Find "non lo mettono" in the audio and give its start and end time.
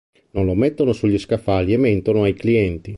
0.31-0.93